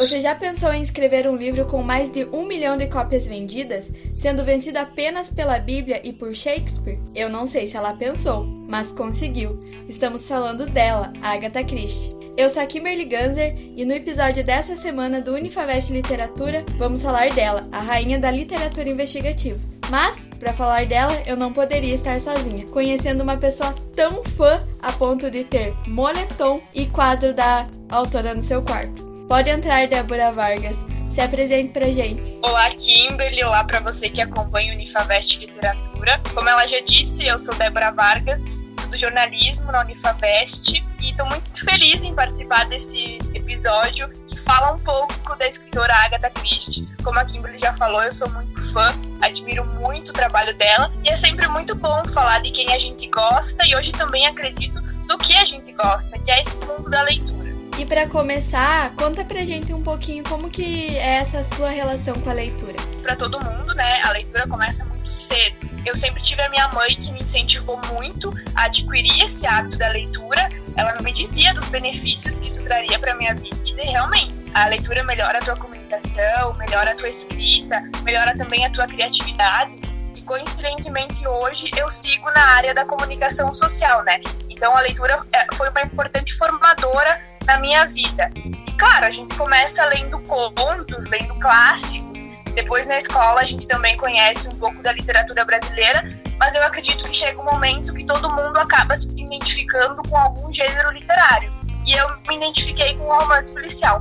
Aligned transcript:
Você 0.00 0.18
já 0.18 0.34
pensou 0.34 0.72
em 0.72 0.80
escrever 0.80 1.28
um 1.28 1.36
livro 1.36 1.66
com 1.66 1.82
mais 1.82 2.08
de 2.08 2.24
um 2.32 2.46
milhão 2.46 2.74
de 2.74 2.86
cópias 2.86 3.26
vendidas, 3.26 3.92
sendo 4.16 4.42
vencido 4.42 4.78
apenas 4.78 5.30
pela 5.30 5.58
Bíblia 5.58 6.00
e 6.02 6.10
por 6.10 6.34
Shakespeare? 6.34 6.98
Eu 7.14 7.28
não 7.28 7.44
sei 7.44 7.66
se 7.66 7.76
ela 7.76 7.92
pensou, 7.92 8.46
mas 8.46 8.92
conseguiu. 8.92 9.62
Estamos 9.86 10.26
falando 10.26 10.64
dela, 10.64 11.12
Agatha 11.20 11.62
Christie. 11.62 12.16
Eu 12.34 12.48
sou 12.48 12.62
a 12.62 12.66
Kimberly 12.66 13.04
Ganzer 13.04 13.54
e 13.76 13.84
no 13.84 13.92
episódio 13.92 14.42
dessa 14.42 14.74
semana 14.74 15.20
do 15.20 15.34
Unifavest 15.34 15.92
Literatura 15.92 16.64
vamos 16.78 17.02
falar 17.02 17.28
dela, 17.34 17.68
a 17.70 17.80
rainha 17.80 18.18
da 18.18 18.30
literatura 18.30 18.88
investigativa. 18.88 19.60
Mas, 19.90 20.30
para 20.38 20.54
falar 20.54 20.86
dela, 20.86 21.12
eu 21.26 21.36
não 21.36 21.52
poderia 21.52 21.92
estar 21.92 22.18
sozinha, 22.18 22.64
conhecendo 22.70 23.22
uma 23.22 23.36
pessoa 23.36 23.74
tão 23.94 24.24
fã 24.24 24.66
a 24.80 24.92
ponto 24.92 25.30
de 25.30 25.44
ter 25.44 25.74
moletom 25.86 26.62
e 26.74 26.86
quadro 26.86 27.34
da 27.34 27.68
autora 27.90 28.34
no 28.34 28.40
seu 28.40 28.62
quarto. 28.62 29.09
Pode 29.30 29.48
entrar, 29.48 29.86
Débora 29.86 30.32
Vargas. 30.32 30.84
Se 31.08 31.20
apresente 31.20 31.72
pra 31.72 31.86
gente. 31.92 32.36
Olá, 32.42 32.68
Kimberly. 32.70 33.44
Olá 33.44 33.62
para 33.62 33.78
você 33.78 34.10
que 34.10 34.20
acompanha 34.20 34.72
o 34.72 34.74
Unifavest 34.74 35.38
Literatura. 35.38 36.20
Como 36.34 36.48
ela 36.48 36.66
já 36.66 36.80
disse, 36.80 37.28
eu 37.28 37.38
sou 37.38 37.54
Débora 37.54 37.92
Vargas, 37.92 38.48
estudo 38.76 38.98
jornalismo 38.98 39.70
na 39.70 39.82
Unifavest 39.82 40.82
e 41.00 41.10
estou 41.10 41.26
muito 41.26 41.64
feliz 41.64 42.02
em 42.02 42.12
participar 42.12 42.64
desse 42.64 43.18
episódio 43.32 44.10
que 44.26 44.36
fala 44.36 44.72
um 44.72 44.78
pouco 44.80 45.36
da 45.36 45.46
escritora 45.46 45.94
Agatha 45.94 46.30
Christie. 46.30 46.88
Como 47.04 47.20
a 47.20 47.24
Kimberly 47.24 47.58
já 47.58 47.72
falou, 47.74 48.02
eu 48.02 48.10
sou 48.10 48.28
muito 48.30 48.60
fã, 48.72 48.92
admiro 49.22 49.64
muito 49.74 50.08
o 50.08 50.12
trabalho 50.12 50.56
dela 50.56 50.92
e 51.04 51.08
é 51.08 51.14
sempre 51.14 51.46
muito 51.46 51.76
bom 51.76 52.04
falar 52.06 52.40
de 52.40 52.50
quem 52.50 52.74
a 52.74 52.80
gente 52.80 53.06
gosta 53.06 53.64
e 53.64 53.76
hoje 53.76 53.92
também 53.92 54.26
acredito 54.26 54.80
do 55.06 55.16
que 55.18 55.36
a 55.36 55.44
gente 55.44 55.70
gosta, 55.70 56.18
que 56.18 56.32
é 56.32 56.40
esse 56.40 56.58
mundo 56.66 56.90
da 56.90 57.02
leitura. 57.02 57.39
E 57.78 57.86
para 57.86 58.06
começar, 58.08 58.94
conta 58.94 59.24
pra 59.24 59.44
gente 59.44 59.72
um 59.72 59.82
pouquinho 59.82 60.22
como 60.24 60.50
que 60.50 60.96
é 60.96 61.16
essa 61.16 61.42
tua 61.44 61.70
relação 61.70 62.14
com 62.20 62.28
a 62.28 62.32
leitura. 62.32 62.76
Para 63.02 63.16
todo 63.16 63.40
mundo, 63.42 63.74
né, 63.74 64.02
a 64.02 64.10
leitura 64.12 64.46
começa 64.46 64.84
muito 64.84 65.10
cedo. 65.12 65.70
Eu 65.86 65.96
sempre 65.96 66.22
tive 66.22 66.42
a 66.42 66.50
minha 66.50 66.68
mãe 66.68 66.94
que 66.94 67.10
me 67.10 67.22
incentivou 67.22 67.80
muito 67.92 68.32
a 68.54 68.64
adquirir 68.64 69.24
esse 69.24 69.46
hábito 69.46 69.78
da 69.78 69.88
leitura. 69.88 70.50
Ela 70.76 70.94
me 71.00 71.12
dizia 71.12 71.54
dos 71.54 71.68
benefícios 71.68 72.38
que 72.38 72.48
isso 72.48 72.62
traria 72.62 72.98
para 72.98 73.14
minha 73.14 73.34
vida 73.34 73.56
e 73.82 73.86
realmente 73.86 74.44
a 74.52 74.66
leitura 74.66 75.02
melhora 75.02 75.38
a 75.38 75.40
tua 75.40 75.56
comunicação, 75.56 76.54
melhora 76.58 76.92
a 76.92 76.94
tua 76.94 77.08
escrita, 77.08 77.82
melhora 78.02 78.36
também 78.36 78.66
a 78.66 78.70
tua 78.70 78.86
criatividade. 78.86 79.74
E 80.16 80.22
coincidentemente 80.22 81.26
hoje 81.26 81.70
eu 81.78 81.88
sigo 81.90 82.30
na 82.32 82.42
área 82.42 82.74
da 82.74 82.84
comunicação 82.84 83.54
social, 83.54 84.04
né? 84.04 84.20
Então 84.50 84.76
a 84.76 84.80
leitura 84.80 85.18
é, 85.32 85.54
foi 85.54 85.70
uma 85.70 85.80
importante 85.80 86.34
formadora 86.34 87.29
na 87.46 87.58
minha 87.58 87.86
vida. 87.86 88.30
E 88.44 88.72
claro, 88.72 89.06
a 89.06 89.10
gente 89.10 89.34
começa 89.36 89.84
lendo 89.86 90.18
contos, 90.20 91.08
lendo 91.08 91.34
clássicos. 91.40 92.38
Depois 92.54 92.86
na 92.86 92.96
escola 92.96 93.40
a 93.40 93.44
gente 93.44 93.66
também 93.66 93.96
conhece 93.96 94.48
um 94.48 94.56
pouco 94.56 94.82
da 94.82 94.92
literatura 94.92 95.44
brasileira, 95.44 96.02
mas 96.38 96.54
eu 96.54 96.62
acredito 96.62 97.04
que 97.04 97.14
chega 97.14 97.40
um 97.40 97.44
momento 97.44 97.92
que 97.94 98.04
todo 98.04 98.28
mundo 98.30 98.56
acaba 98.58 98.94
se 98.96 99.08
identificando 99.08 100.02
com 100.08 100.16
algum 100.16 100.52
gênero 100.52 100.90
literário. 100.90 101.52
E 101.86 101.92
eu 101.92 102.06
me 102.28 102.36
identifiquei 102.36 102.96
com 102.96 103.04
o 103.04 103.18
romance 103.18 103.52
policial. 103.52 104.00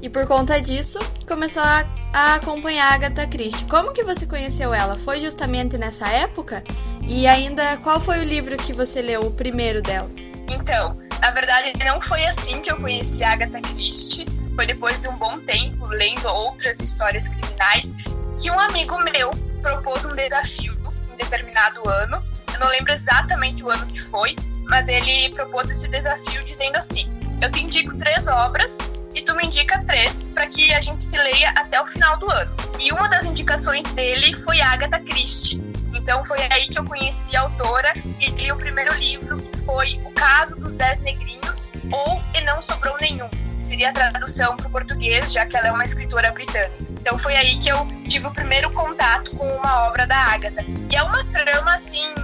E 0.00 0.08
por 0.08 0.26
conta 0.26 0.60
disso, 0.60 0.98
começou 1.26 1.62
a, 1.62 1.84
a 2.12 2.34
acompanhar 2.34 2.92
a 2.92 2.94
Agatha 2.94 3.26
Christie. 3.26 3.66
Como 3.66 3.92
que 3.92 4.04
você 4.04 4.26
conheceu 4.26 4.72
ela? 4.72 4.96
Foi 4.96 5.20
justamente 5.20 5.76
nessa 5.76 6.06
época? 6.08 6.62
E 7.06 7.26
ainda, 7.26 7.76
qual 7.78 7.98
foi 7.98 8.20
o 8.20 8.24
livro 8.24 8.56
que 8.56 8.72
você 8.72 9.02
leu, 9.02 9.22
o 9.22 9.30
primeiro 9.32 9.82
dela? 9.82 10.08
Então, 10.48 10.96
na 11.20 11.30
verdade, 11.30 11.72
não 11.84 12.00
foi 12.00 12.24
assim 12.26 12.60
que 12.60 12.70
eu 12.70 12.76
conheci 12.76 13.24
a 13.24 13.32
Agatha 13.32 13.60
Christie. 13.60 14.26
Foi 14.54 14.66
depois 14.66 15.00
de 15.00 15.08
um 15.08 15.16
bom 15.16 15.38
tempo 15.40 15.86
lendo 15.88 16.26
outras 16.28 16.80
histórias 16.80 17.28
criminais 17.28 17.94
que 18.40 18.50
um 18.50 18.58
amigo 18.58 18.96
meu 18.98 19.30
propôs 19.62 20.04
um 20.04 20.14
desafio 20.14 20.74
em 21.12 21.16
determinado 21.16 21.88
ano. 21.88 22.22
Eu 22.52 22.60
não 22.60 22.68
lembro 22.68 22.92
exatamente 22.92 23.64
o 23.64 23.70
ano 23.70 23.86
que 23.86 24.00
foi, 24.00 24.34
mas 24.68 24.88
ele 24.88 25.30
propôs 25.30 25.70
esse 25.70 25.88
desafio 25.88 26.44
dizendo 26.44 26.76
assim: 26.76 27.06
Eu 27.40 27.50
te 27.50 27.62
indico 27.62 27.96
três 27.96 28.28
obras 28.28 28.90
e 29.14 29.22
tu 29.22 29.34
me 29.34 29.46
indica 29.46 29.82
três 29.84 30.26
para 30.26 30.46
que 30.46 30.72
a 30.74 30.80
gente 30.80 31.08
leia 31.10 31.50
até 31.50 31.80
o 31.80 31.86
final 31.86 32.16
do 32.18 32.30
ano. 32.30 32.54
E 32.78 32.92
uma 32.92 33.08
das 33.08 33.26
indicações 33.26 33.90
dele 33.92 34.34
foi 34.36 34.60
Agatha 34.60 35.00
Christie. 35.00 35.62
Então 35.94 36.22
foi 36.24 36.38
aí 36.50 36.66
que 36.66 36.78
eu 36.78 36.84
conheci 36.84 37.36
a 37.36 37.42
autora 37.42 37.92
e 38.20 38.30
li 38.30 38.52
o 38.52 38.56
primeiro 38.56 38.94
livro, 38.94 39.38
que 39.38 39.56
foi 39.60 40.00
O 40.04 40.12
Caso 40.12 40.56
dos 40.56 40.72
Dez 40.72 41.00
Negrinhos, 41.00 41.70
ou 41.90 42.20
E 42.34 42.40
Não 42.42 42.60
Sobrou 42.62 42.96
Nenhum. 43.00 43.28
Seria 43.58 43.90
a 43.90 43.92
tradução 43.92 44.56
para 44.56 44.68
o 44.68 44.70
português, 44.70 45.32
já 45.32 45.44
que 45.44 45.56
ela 45.56 45.68
é 45.68 45.72
uma 45.72 45.84
escritora 45.84 46.30
britânica. 46.30 46.72
Então 47.00 47.18
foi 47.18 47.34
aí 47.36 47.58
que 47.58 47.68
eu 47.68 47.86
tive 48.08 48.26
o 48.26 48.30
primeiro 48.30 48.72
contato 48.72 49.36
com 49.36 49.46
uma 49.46 49.86
obra 49.86 50.06
da 50.06 50.16
Agatha. 50.16 50.64
E 50.90 50.96
é 50.96 51.02
uma 51.02 51.24
trama, 51.24 51.74
assim, 51.74 52.14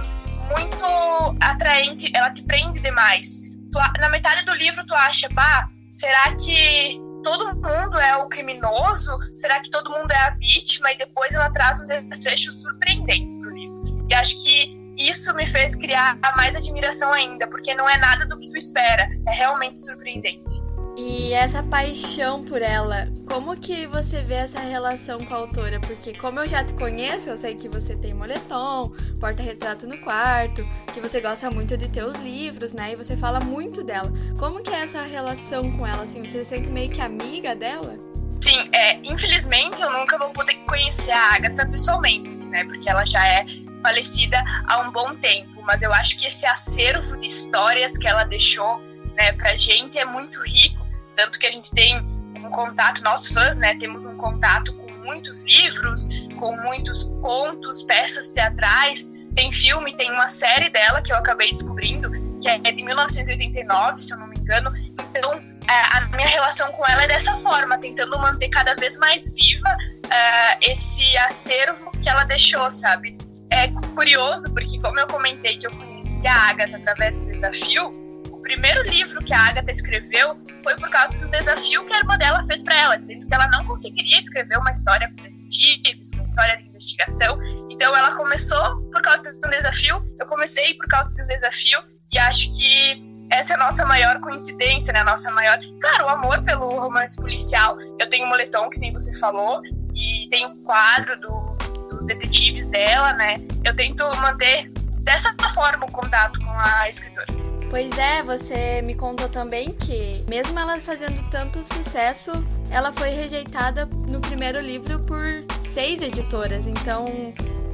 muito 0.55 1.35
atraente, 1.41 2.11
ela 2.13 2.29
te 2.29 2.41
prende 2.43 2.79
demais. 2.79 3.41
Tu, 3.71 3.79
na 3.99 4.09
metade 4.09 4.45
do 4.45 4.53
livro 4.53 4.85
tu 4.85 4.93
acha, 4.93 5.27
bah, 5.31 5.67
será 5.95 6.35
que 6.35 6.99
todo 7.23 7.55
mundo 7.55 7.97
é 7.99 8.17
o 8.17 8.27
criminoso? 8.27 9.17
Será 9.35 9.61
que 9.61 9.69
todo 9.69 9.89
mundo 9.89 10.11
é 10.11 10.17
a 10.17 10.29
vítima? 10.31 10.91
E 10.91 10.97
depois 10.97 11.33
ela 11.33 11.49
traz 11.49 11.79
um 11.79 11.87
desfecho 11.87 12.51
surpreendente 12.51 13.37
pro 13.37 13.49
livro. 13.49 14.05
E 14.09 14.13
acho 14.13 14.43
que 14.43 14.75
isso 14.97 15.33
me 15.33 15.47
fez 15.47 15.75
criar 15.75 16.19
mais 16.37 16.55
admiração 16.55 17.11
ainda, 17.11 17.47
porque 17.47 17.73
não 17.73 17.89
é 17.89 17.97
nada 17.97 18.25
do 18.25 18.37
que 18.37 18.49
tu 18.49 18.57
espera, 18.57 19.07
é 19.27 19.31
realmente 19.31 19.79
surpreendente. 19.79 20.61
E 20.97 21.33
essa 21.33 21.61
paixão 21.61 22.45
por 22.45 22.61
ela, 22.61 23.09
como 23.27 23.57
que 23.57 23.85
você 23.85 24.21
vê 24.21 24.35
essa 24.35 24.61
relação 24.61 25.19
com 25.19 25.33
a 25.33 25.37
autora? 25.37 25.77
Porque 25.81 26.13
como 26.13 26.39
eu 26.39 26.47
já 26.47 26.63
te 26.63 26.73
conheço, 26.73 27.29
eu 27.29 27.37
sei 27.37 27.55
que 27.55 27.67
você 27.67 27.97
tem 27.97 28.13
moletom, 28.13 28.93
porta-retrato 29.19 29.85
no 29.87 29.97
quarto, 29.97 30.65
que 30.93 31.01
você 31.01 31.19
gosta 31.19 31.51
muito 31.51 31.75
de 31.75 31.89
ter 31.89 32.05
os 32.05 32.15
livros, 32.15 32.71
né? 32.71 32.93
E 32.93 32.95
você 32.95 33.17
fala 33.17 33.41
muito 33.41 33.83
dela. 33.83 34.09
Como 34.39 34.63
que 34.63 34.69
é 34.69 34.83
essa 34.83 35.01
relação 35.01 35.69
com 35.73 35.85
ela? 35.85 36.03
Assim, 36.03 36.23
você 36.23 36.45
se 36.45 36.51
sente 36.51 36.69
meio 36.69 36.89
que 36.89 37.01
amiga 37.01 37.53
dela? 37.53 37.99
Sim, 38.39 38.69
é, 38.71 38.97
infelizmente 39.03 39.81
eu 39.81 39.91
nunca 39.91 40.17
vou 40.17 40.29
poder 40.29 40.55
conhecer 40.65 41.11
a 41.11 41.35
Agatha 41.35 41.65
pessoalmente, 41.65 42.47
né? 42.47 42.63
Porque 42.63 42.89
ela 42.89 43.05
já 43.05 43.27
é 43.27 43.45
falecida 43.83 44.41
há 44.65 44.79
um 44.79 44.91
bom 44.91 45.13
tempo, 45.15 45.61
mas 45.63 45.81
eu 45.81 45.91
acho 45.91 46.17
que 46.17 46.25
esse 46.25 46.45
acervo 46.45 47.17
de 47.17 47.27
histórias 47.27 47.97
que 47.97 48.07
ela 48.07 48.23
deixou 48.23 48.79
né, 49.13 49.33
pra 49.33 49.57
gente 49.57 49.97
é 49.97 50.05
muito 50.05 50.41
rico 50.41 50.84
tanto 51.15 51.39
que 51.39 51.47
a 51.47 51.51
gente 51.51 51.71
tem 51.71 51.99
um 52.35 52.49
contato, 52.49 53.03
nós 53.03 53.27
fãs, 53.27 53.57
né, 53.57 53.75
temos 53.77 54.05
um 54.05 54.15
contato 54.17 54.73
com 54.73 54.91
muitos 55.03 55.43
livros, 55.43 56.07
com 56.39 56.55
muitos 56.57 57.05
contos, 57.21 57.83
peças 57.83 58.27
teatrais. 58.29 59.13
Tem 59.35 59.51
filme, 59.51 59.95
tem 59.95 60.11
uma 60.11 60.27
série 60.27 60.69
dela 60.69 61.01
que 61.01 61.11
eu 61.11 61.17
acabei 61.17 61.51
descobrindo, 61.51 62.09
que 62.41 62.49
é 62.49 62.59
de 62.59 62.83
1989, 62.83 64.01
se 64.01 64.13
eu 64.13 64.17
não 64.17 64.27
me 64.27 64.35
engano. 64.37 64.71
Então, 64.99 65.33
é, 65.67 65.97
a 65.97 66.07
minha 66.15 66.27
relação 66.27 66.71
com 66.71 66.85
ela 66.87 67.03
é 67.03 67.07
dessa 67.07 67.35
forma, 67.37 67.77
tentando 67.77 68.17
manter 68.19 68.49
cada 68.49 68.75
vez 68.75 68.97
mais 68.97 69.33
viva 69.35 69.75
é, 70.09 70.71
esse 70.71 71.17
acervo 71.17 71.91
que 72.01 72.09
ela 72.09 72.23
deixou, 72.23 72.69
sabe? 72.71 73.17
É 73.49 73.67
curioso, 73.95 74.51
porque 74.53 74.79
como 74.79 74.99
eu 74.99 75.07
comentei 75.07 75.57
que 75.57 75.67
eu 75.67 75.71
conheci 75.71 76.25
a 76.27 76.49
Agatha 76.49 76.77
através 76.77 77.19
do 77.19 77.27
desafio, 77.27 78.04
primeiro 78.45 78.83
livro 78.83 79.23
que 79.23 79.33
a 79.33 79.47
Agatha 79.47 79.71
escreveu 79.71 80.39
foi 80.63 80.75
por 80.75 80.87
causa 80.91 81.17
do 81.17 81.27
desafio 81.29 81.83
que 81.83 81.93
a 81.93 81.97
irmã 81.97 82.15
dela 82.15 82.45
fez 82.45 82.63
para 82.63 82.79
ela, 82.79 82.95
dizendo 82.95 83.27
que 83.27 83.33
ela 83.33 83.47
não 83.47 83.65
conseguiria 83.65 84.19
escrever 84.19 84.59
uma 84.59 84.71
história 84.71 85.09
com 85.09 85.23
detetives, 85.23 86.11
uma 86.13 86.23
história 86.23 86.55
de 86.57 86.67
investigação. 86.67 87.39
Então 87.71 87.95
ela 87.97 88.15
começou 88.15 88.81
por 88.91 89.01
causa 89.01 89.23
do 89.33 89.49
desafio, 89.49 90.05
eu 90.19 90.27
comecei 90.27 90.75
por 90.75 90.87
causa 90.87 91.09
do 91.11 91.25
desafio 91.25 91.79
e 92.13 92.19
acho 92.19 92.55
que 92.55 93.15
essa 93.31 93.53
é 93.53 93.55
a 93.55 93.59
nossa 93.59 93.83
maior 93.83 94.19
coincidência, 94.21 94.93
né? 94.93 94.99
A 94.99 95.05
nossa 95.05 95.31
maior. 95.31 95.57
Claro, 95.81 96.05
o 96.05 96.09
amor 96.09 96.43
pelo 96.43 96.79
romance 96.79 97.19
policial. 97.19 97.75
Eu 97.99 98.07
tenho 98.07 98.27
um 98.27 98.29
moletom, 98.29 98.69
que 98.69 98.79
nem 98.79 98.93
você 98.93 99.17
falou, 99.17 99.59
e 99.95 100.29
tenho 100.29 100.49
um 100.49 100.63
quadro 100.63 101.19
do, 101.19 101.57
dos 101.89 102.05
detetives 102.05 102.67
dela, 102.67 103.13
né? 103.13 103.37
Eu 103.63 103.75
tento 103.75 104.03
manter 104.17 104.69
dessa 104.99 105.35
forma 105.55 105.87
o 105.87 105.91
contato 105.91 106.39
com 106.39 106.51
a 106.51 106.87
escritora. 106.87 107.44
Pois 107.75 107.97
é, 107.97 108.23
você 108.23 108.81
me 108.83 108.95
contou 108.95 109.27
também 109.27 109.73
que, 109.73 110.23
mesmo 110.29 110.57
ela 110.57 110.77
fazendo 110.77 111.21
tanto 111.29 111.61
sucesso, 111.61 112.31
ela 112.69 112.93
foi 112.93 113.09
rejeitada 113.09 113.85
no 114.07 114.21
primeiro 114.21 114.61
livro 114.61 114.97
por 115.01 115.43
seis 115.61 116.01
editoras. 116.01 116.67
Então, 116.67 117.05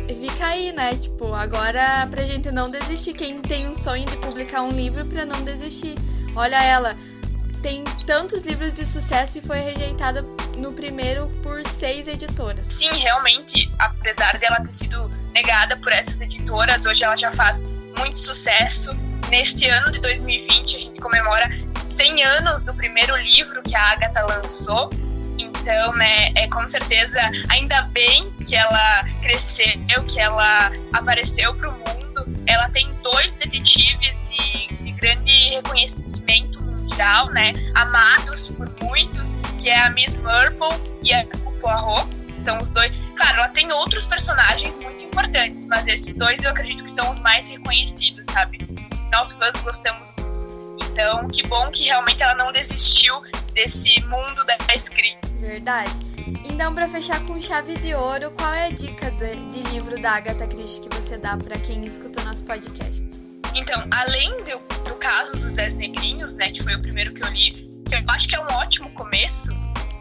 fica 0.07 0.47
aí, 0.47 0.71
né? 0.71 0.95
Tipo, 0.95 1.35
agora 1.35 2.07
pra 2.09 2.23
gente 2.23 2.49
não 2.49 2.67
desistir. 2.67 3.13
Quem 3.13 3.43
tem 3.43 3.67
um 3.67 3.75
sonho 3.75 4.03
de 4.07 4.17
publicar 4.17 4.63
um 4.63 4.71
livro 4.71 5.05
pra 5.05 5.23
não 5.23 5.43
desistir. 5.43 5.93
Olha 6.35 6.63
ela, 6.63 6.95
tem 7.61 7.83
tantos 8.07 8.43
livros 8.43 8.73
de 8.73 8.87
sucesso 8.87 9.37
e 9.37 9.41
foi 9.41 9.59
rejeitada 9.59 10.25
no 10.57 10.73
primeiro 10.73 11.27
por 11.43 11.63
seis 11.63 12.07
editoras. 12.07 12.65
Sim, 12.65 12.89
realmente, 12.89 13.69
apesar 13.77 14.39
dela 14.39 14.61
ter 14.61 14.73
sido 14.73 15.11
negada 15.31 15.77
por 15.77 15.91
essas 15.91 16.21
editoras, 16.21 16.87
hoje 16.87 17.03
ela 17.03 17.15
já 17.15 17.31
faz 17.33 17.69
muito 17.99 18.19
sucesso 18.19 18.99
Neste 19.31 19.65
ano 19.69 19.89
de 19.93 20.01
2020, 20.01 20.75
a 20.75 20.79
gente 20.79 20.99
comemora 20.99 21.49
100 21.87 22.21
anos 22.21 22.63
do 22.63 22.73
primeiro 22.75 23.15
livro 23.15 23.61
que 23.63 23.73
a 23.73 23.91
Agatha 23.91 24.25
lançou. 24.25 24.89
Então, 25.39 25.93
né, 25.93 26.33
é 26.35 26.49
com 26.49 26.67
certeza, 26.67 27.21
ainda 27.49 27.83
bem 27.83 28.29
que 28.45 28.57
ela 28.57 29.01
cresceu, 29.21 29.71
que 30.05 30.19
ela 30.19 30.69
apareceu 30.91 31.53
para 31.53 31.69
o 31.69 31.71
mundo. 31.71 32.25
Ela 32.45 32.67
tem 32.71 32.93
dois 33.01 33.33
detetives 33.35 34.21
de, 34.29 34.67
de 34.75 34.91
grande 34.91 35.31
reconhecimento 35.51 36.65
mundial, 36.65 37.29
né, 37.29 37.53
amados 37.73 38.49
por 38.49 38.69
muitos, 38.81 39.37
que 39.57 39.69
é 39.69 39.79
a 39.79 39.91
Miss 39.91 40.17
Marple 40.17 40.67
e 41.01 41.13
a 41.13 41.25
Poirot. 41.61 42.09
São 42.37 42.57
os 42.57 42.69
dois. 42.69 42.93
Claro, 43.15 43.37
ela 43.37 43.47
tem 43.47 43.71
outros 43.71 44.05
personagens 44.05 44.77
muito 44.79 45.05
importantes, 45.05 45.67
mas 45.67 45.87
esses 45.87 46.17
dois 46.17 46.43
eu 46.43 46.49
acredito 46.49 46.83
que 46.83 46.91
são 46.91 47.13
os 47.13 47.21
mais 47.21 47.49
reconhecidos, 47.49 48.25
sabe? 48.29 48.59
Nós 49.11 49.33
fãs 49.33 49.55
gostamos 49.57 50.11
então, 50.91 51.27
que 51.29 51.47
bom 51.47 51.71
que 51.71 51.85
realmente 51.85 52.21
ela 52.21 52.35
não 52.35 52.51
desistiu 52.51 53.21
desse 53.53 54.01
mundo 54.01 54.43
da 54.45 54.57
escrita. 54.75 55.27
Verdade. 55.39 55.91
Então, 56.45 56.75
para 56.75 56.87
fechar 56.87 57.19
com 57.25 57.39
chave 57.41 57.77
de 57.77 57.95
ouro, 57.95 58.29
qual 58.31 58.53
é 58.53 58.65
a 58.65 58.69
dica 58.69 59.09
de, 59.11 59.35
de 59.35 59.63
livro 59.71 59.99
da 60.01 60.11
Agatha 60.11 60.45
Christie 60.47 60.81
que 60.87 60.95
você 60.95 61.17
dá 61.17 61.37
para 61.37 61.57
quem 61.59 61.83
escuta 61.85 62.21
o 62.21 62.25
nosso 62.25 62.43
podcast? 62.43 63.07
Então, 63.55 63.81
além 63.91 64.37
do, 64.37 64.59
do 64.83 64.95
caso 64.97 65.39
dos 65.39 65.53
Dez 65.53 65.73
Negrinhos, 65.75 66.35
né, 66.35 66.51
que 66.51 66.61
foi 66.61 66.75
o 66.75 66.81
primeiro 66.81 67.13
que 67.13 67.23
eu 67.23 67.29
li, 67.29 67.51
que 67.87 67.95
eu 67.95 68.01
acho 68.09 68.27
que 68.27 68.35
é 68.35 68.39
um 68.39 68.53
ótimo 68.53 68.89
começo, 68.91 69.53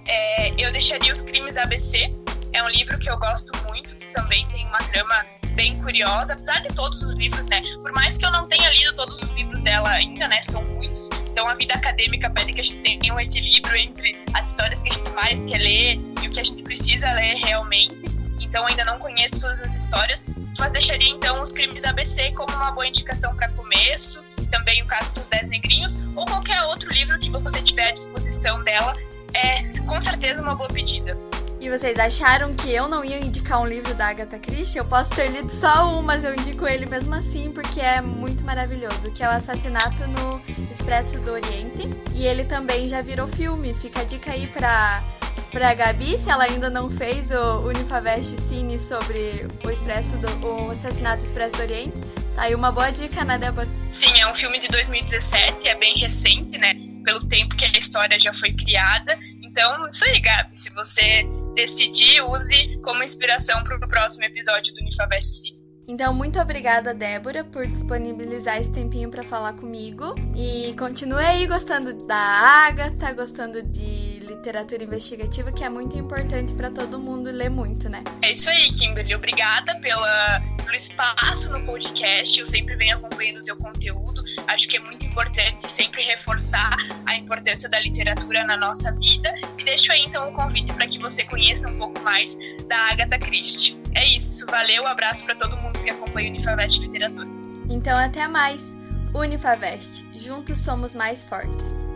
é, 0.07 0.51
eu 0.59 0.73
deixaria 0.73 1.13
Os 1.13 1.23
Crimes 1.23 1.57
ABC. 1.57 2.15
É 2.53 2.63
um 2.63 2.69
livro 2.69 2.99
que 2.99 3.09
eu 3.09 3.17
gosto 3.17 3.53
muito, 3.69 3.97
também 4.13 4.45
tem 4.49 4.67
uma 4.67 4.79
trama 4.79 5.25
bem 5.61 5.77
curiosa, 5.77 6.33
apesar 6.33 6.61
de 6.61 6.75
todos 6.75 7.03
os 7.03 7.15
livros, 7.17 7.45
né? 7.45 7.61
Por 7.83 7.93
mais 7.93 8.17
que 8.17 8.25
eu 8.25 8.33
não 8.33 8.49
tenha 8.49 8.71
lido 8.71 8.95
todos 8.95 9.21
os 9.21 9.31
livros 9.33 9.63
dela 9.63 9.91
ainda, 9.91 10.27
né? 10.27 10.41
São 10.43 10.65
muitos. 10.65 11.11
Então 11.31 11.47
a 11.47 11.55
vida 11.55 11.75
acadêmica 11.75 12.31
pede 12.31 12.55
que 12.55 12.61
a 12.63 12.65
gente 12.65 12.81
tenha 12.81 13.15
um 13.15 13.21
equilíbrio 13.21 13.77
entre 13.77 14.17
as 14.33 14.49
histórias 14.49 14.83
que 14.83 14.89
a 14.89 14.93
gente 14.95 15.11
mais 15.11 15.45
quer 15.45 15.59
ler 15.59 16.01
e 16.23 16.29
o 16.29 16.31
que 16.31 16.41
a 16.41 16.43
gente 16.43 16.63
precisa 16.63 17.13
ler 17.13 17.35
realmente. 17.45 17.95
Então 18.41 18.67
ainda 18.67 18.87
não 18.87 18.99
conheço 18.99 19.39
todas 19.43 19.61
as 19.61 19.75
histórias, 19.75 20.25
mas 20.59 20.73
deixaria 20.73 21.11
então 21.11 21.43
os 21.43 21.53
crimes 21.53 21.85
ABC 21.85 22.33
como 22.33 22.57
uma 22.57 22.71
boa 22.71 22.87
indicação 22.87 23.37
para 23.37 23.51
começo. 23.51 24.25
Também 24.51 24.83
o 24.83 24.87
caso 24.87 25.13
dos 25.13 25.29
Dez 25.29 25.47
Negrinhos 25.49 26.03
ou 26.17 26.25
qualquer 26.25 26.63
outro 26.63 26.91
livro 26.91 27.19
que 27.19 27.31
você 27.31 27.61
tiver 27.61 27.89
à 27.89 27.93
disposição 27.93 28.65
dela 28.65 28.95
é 29.35 29.63
com 29.83 30.01
certeza 30.01 30.41
uma 30.41 30.55
boa 30.55 30.71
pedida. 30.71 31.19
E 31.61 31.69
vocês 31.69 31.99
acharam 31.99 32.55
que 32.55 32.73
eu 32.73 32.89
não 32.89 33.05
ia 33.05 33.21
indicar 33.21 33.61
um 33.61 33.67
livro 33.67 33.95
da 33.95 34.09
Agatha 34.09 34.39
Christie? 34.39 34.79
Eu 34.79 34.85
posso 34.87 35.15
ter 35.15 35.29
lido 35.29 35.51
só 35.51 35.95
um, 35.95 36.01
mas 36.01 36.25
eu 36.25 36.35
indico 36.35 36.67
ele 36.67 36.87
mesmo 36.87 37.15
assim 37.15 37.53
porque 37.53 37.81
é 37.81 38.01
muito 38.01 38.47
maravilhoso, 38.47 39.13
que 39.13 39.23
é 39.23 39.29
o 39.29 39.31
Assassinato 39.31 40.09
no 40.09 40.41
Expresso 40.71 41.21
do 41.21 41.33
Oriente. 41.33 41.87
E 42.15 42.25
ele 42.25 42.45
também 42.45 42.89
já 42.89 43.03
virou 43.03 43.29
filme. 43.29 43.75
Fica 43.75 44.01
a 44.01 44.05
dica 44.05 44.33
aí 44.33 44.47
pra 44.47 45.05
pra 45.53 45.75
Gabi, 45.75 46.17
se 46.17 46.31
ela 46.31 46.45
ainda 46.45 46.71
não 46.71 46.89
fez 46.89 47.33
o 47.33 47.61
Unifavest 47.67 48.37
Cine 48.37 48.79
sobre 48.79 49.49
o 49.65 49.71
Expresso 49.71 50.17
do, 50.17 50.47
o 50.47 50.71
assassinato 50.71 51.19
do 51.19 51.25
Expresso 51.25 51.57
do 51.57 51.63
Oriente. 51.63 52.01
Tá 52.35 52.43
aí 52.43 52.55
uma 52.55 52.71
boa 52.71 52.91
dica, 52.91 53.25
né, 53.25 53.37
Débora? 53.37 53.69
Sim, 53.91 54.19
é 54.19 54.31
um 54.31 54.35
filme 54.35 54.59
de 54.61 54.69
2017, 54.69 55.69
é 55.69 55.75
bem 55.75 55.99
recente, 55.99 56.57
né? 56.57 56.73
Pelo 57.05 57.27
tempo 57.27 57.57
que 57.57 57.65
a 57.65 57.79
história 57.79 58.19
já 58.19 58.33
foi 58.33 58.53
criada. 58.53 59.19
Então, 59.43 59.89
isso 59.89 60.05
aí, 60.05 60.21
Gabi. 60.21 60.51
Se 60.55 60.71
você 60.71 61.27
decidir, 61.61 62.23
use 62.23 62.79
como 62.83 63.03
inspiração 63.03 63.63
para 63.63 63.77
o 63.77 63.89
próximo 63.89 64.25
episódio 64.25 64.73
do 64.75 64.81
Unifavest. 64.81 65.55
Então, 65.87 66.15
muito 66.15 66.39
obrigada, 66.41 66.95
Débora, 66.95 67.45
por 67.45 67.67
disponibilizar 67.67 68.59
esse 68.59 68.73
tempinho 68.73 69.11
para 69.11 69.25
falar 69.25 69.55
comigo. 69.55 70.15
E 70.37 70.73
continue 70.79 71.25
aí 71.25 71.47
gostando 71.47 72.07
da 72.07 72.17
Agatha, 72.17 73.13
gostando 73.13 73.63
de 73.63 74.10
literatura 74.31 74.85
investigativa, 74.85 75.51
que 75.53 75.65
é 75.65 75.69
muito 75.69 75.97
importante 75.97 76.53
para 76.53 76.71
todo 76.71 76.99
mundo 76.99 77.31
ler 77.31 77.51
muito, 77.51 77.89
né? 77.89 78.03
É 78.23 78.33
isso 78.33 78.49
aí, 78.49 78.71
Kimberly. 78.71 79.15
Obrigada 79.15 79.79
pela, 79.81 80.41
pelo 80.57 80.75
espaço 80.75 81.53
no 81.53 81.65
podcast. 81.67 82.39
Eu 82.39 82.47
sempre 82.47 82.77
venho 82.77 82.97
acompanhando 82.97 83.41
o 83.41 83.45
teu 83.45 83.57
conteúdo. 83.57 84.23
Acho 84.47 84.69
que 84.69 84.77
é 84.77 84.81
muito 84.81 85.05
importante 85.05 85.71
sempre 85.71 86.03
reforçar 86.03 86.77
a 87.09 87.17
importância 87.17 87.69
da 87.69 87.81
literatura 87.81 88.45
na 88.45 88.57
nossa 88.57 88.93
vida. 88.93 89.35
E 89.59 89.65
deixo 89.65 89.93
aí 89.93 90.05
então 90.05 90.29
o 90.29 90.33
convite 90.33 90.73
para 90.73 90.87
que 90.87 90.99
você 90.99 91.25
conheça 91.25 91.69
um 91.69 91.77
pouco 91.77 92.01
mais 92.03 92.39
da 92.69 92.77
Agatha 92.91 93.19
Christie. 93.19 93.79
É 93.95 94.07
isso. 94.07 94.47
Valeu, 94.47 94.85
um 94.85 94.87
abraço 94.87 95.25
para 95.25 95.35
todo 95.35 95.57
mundo 95.57 95.79
que 95.83 95.91
acompanha 95.91 96.29
o 96.29 96.35
Unifavest 96.35 96.81
Literatura. 96.81 97.29
Então, 97.69 97.99
até 97.99 98.27
mais. 98.29 98.77
Unifavest. 99.13 100.05
Juntos 100.15 100.61
somos 100.61 100.95
mais 100.95 101.25
fortes. 101.25 101.90